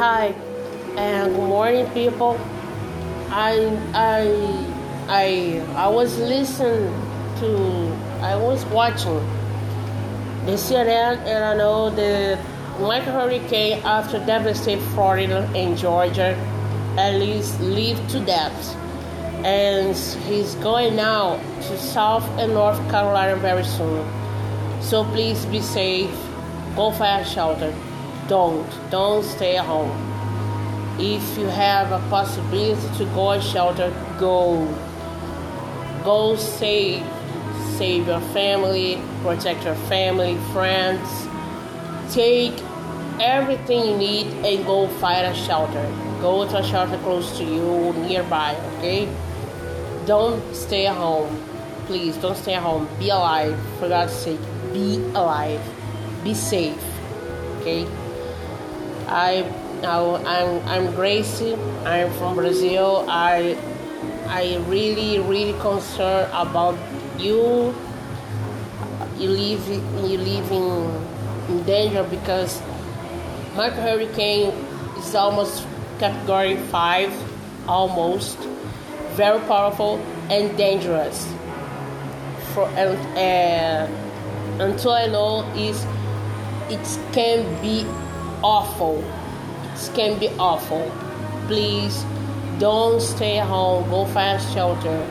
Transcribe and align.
Hi, 0.00 0.28
and 0.96 1.34
good 1.34 1.46
morning, 1.46 1.86
people. 1.90 2.40
I 3.28 3.52
I 3.92 4.22
I 5.10 5.62
I 5.76 5.88
was 5.88 6.18
listening 6.18 6.88
to 7.40 7.48
I 8.22 8.34
was 8.34 8.64
watching 8.72 9.20
the 10.46 10.56
CNN, 10.56 11.18
and 11.28 11.44
I 11.44 11.54
know 11.54 11.90
the 11.90 12.38
Michael 12.80 13.12
Hurricane 13.12 13.82
after 13.84 14.24
devastated 14.24 14.82
Florida 14.94 15.46
and 15.54 15.76
Georgia, 15.76 16.32
at 16.96 17.20
least 17.20 17.60
lead 17.60 17.98
to 18.08 18.24
death, 18.24 18.74
and 19.44 19.94
he's 20.24 20.54
going 20.64 20.96
now 20.96 21.36
to 21.68 21.76
South 21.76 22.24
and 22.38 22.54
North 22.54 22.80
Carolina 22.90 23.36
very 23.36 23.64
soon. 23.64 24.02
So 24.80 25.04
please 25.04 25.44
be 25.44 25.60
safe. 25.60 26.10
Go 26.74 26.90
find 26.90 27.26
shelter. 27.26 27.74
Don't 28.30 28.90
don't 28.90 29.24
stay 29.24 29.56
at 29.58 29.66
home. 29.66 29.92
If 30.98 31.36
you 31.36 31.48
have 31.48 31.92
a 31.92 32.00
possibility 32.08 32.88
to 32.98 33.04
go 33.16 33.32
a 33.32 33.42
shelter, 33.42 33.90
go. 34.18 34.66
Go 36.04 36.36
save 36.36 37.04
save 37.80 38.08
your 38.08 38.20
family, 38.36 39.00
protect 39.22 39.64
your 39.64 39.74
family, 39.88 40.36
friends. 40.52 41.08
Take 42.12 42.52
everything 43.18 43.86
you 43.86 43.96
need 43.96 44.26
and 44.44 44.66
go 44.66 44.86
find 45.00 45.26
a 45.26 45.34
shelter. 45.34 45.86
Go 46.20 46.46
to 46.46 46.58
a 46.58 46.62
shelter 46.62 46.98
close 46.98 47.38
to 47.38 47.42
you, 47.44 47.94
nearby, 48.06 48.54
okay? 48.76 49.08
Don't 50.04 50.54
stay 50.54 50.86
at 50.88 50.94
home. 50.94 51.42
Please 51.86 52.18
don't 52.18 52.36
stay 52.36 52.52
at 52.52 52.62
home. 52.62 52.86
Be 52.98 53.08
alive. 53.08 53.58
For 53.78 53.88
God's 53.88 54.12
sake, 54.12 54.40
be 54.74 54.96
alive. 55.14 55.62
Be 56.22 56.34
safe. 56.34 56.84
Okay? 57.60 57.86
I, 59.10 59.42
I 59.82 59.98
I'm 60.24 60.68
I'm 60.68 60.94
Gracie. 60.94 61.54
I'm 61.84 62.12
from 62.14 62.36
Brazil. 62.36 63.04
I 63.08 63.58
I 64.28 64.62
really 64.68 65.18
really 65.18 65.58
concerned 65.58 66.30
about 66.32 66.78
you. 67.18 67.74
You 69.18 69.30
live 69.30 69.68
you 69.68 70.16
live 70.16 70.52
in, 70.52 71.50
in 71.50 71.64
danger 71.64 72.04
because 72.04 72.62
Michael 73.56 73.82
Hurricane 73.82 74.54
is 74.96 75.14
almost 75.16 75.66
category 75.98 76.56
five, 76.70 77.10
almost 77.66 78.38
very 79.18 79.40
powerful 79.40 79.96
and 80.30 80.56
dangerous. 80.56 81.26
For 82.54 82.68
and 82.78 82.94
uh, 83.18 84.62
until 84.62 84.92
I 84.92 85.06
know 85.06 85.42
is 85.56 85.84
it 86.70 86.86
can 87.12 87.42
be 87.60 87.84
awful. 88.42 89.02
It 89.74 89.90
can 89.94 90.18
be 90.18 90.28
awful. 90.38 90.90
Please 91.46 92.04
don't 92.58 93.00
stay 93.00 93.38
home. 93.38 93.88
Go 93.90 94.04
find 94.06 94.40
shelter. 94.52 95.06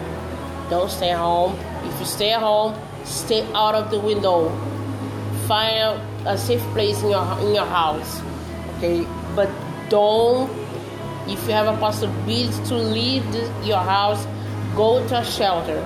Don't 0.69 0.89
stay 0.89 1.11
home. 1.11 1.57
If 1.83 1.99
you 1.99 2.05
stay 2.05 2.31
home, 2.31 2.75
stay 3.03 3.43
out 3.53 3.75
of 3.75 3.89
the 3.91 3.99
window. 3.99 4.49
Find 5.47 5.99
a 6.27 6.37
safe 6.37 6.61
place 6.73 7.01
in 7.01 7.09
your 7.09 7.39
in 7.39 7.55
your 7.55 7.65
house. 7.65 8.21
Okay, 8.77 9.05
but 9.35 9.49
don't. 9.89 10.49
If 11.27 11.45
you 11.45 11.53
have 11.53 11.67
a 11.67 11.77
possibility 11.79 12.49
to 12.69 12.75
leave 12.75 13.23
the, 13.31 13.51
your 13.63 13.77
house, 13.77 14.25
go 14.75 15.05
to 15.07 15.19
a 15.19 15.25
shelter. 15.25 15.85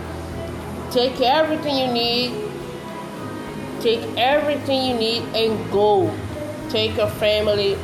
Take 0.91 1.19
everything 1.21 1.77
you 1.77 1.91
need. 1.91 2.31
Take 3.81 4.03
everything 4.17 4.85
you 4.85 4.95
need 4.95 5.23
and 5.35 5.71
go 5.71 6.07
take 6.73 6.97
your 6.97 7.09
family, 7.21 7.77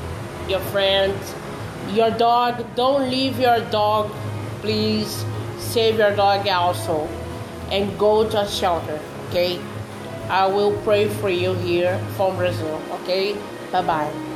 your 0.49 0.59
friends, 0.73 1.35
your 1.93 2.09
dog. 2.11 2.65
Don't 2.75 3.09
leave 3.09 3.39
your 3.39 3.59
dog, 3.69 4.11
please. 4.61 5.23
Save 5.59 5.99
your 5.99 6.15
dog 6.15 6.47
also 6.47 7.07
and 7.69 7.97
go 7.99 8.27
to 8.27 8.41
a 8.41 8.47
shelter, 8.47 8.99
okay? 9.27 9.59
I 10.29 10.47
will 10.47 10.75
pray 10.81 11.07
for 11.07 11.29
you 11.29 11.53
here 11.53 11.99
from 12.17 12.37
Brazil, 12.37 12.81
okay? 13.01 13.37
Bye 13.71 13.83
bye. 13.83 14.28